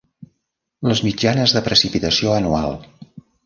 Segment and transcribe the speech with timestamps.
[0.91, 2.75] Les mitjanes de precipitació anual.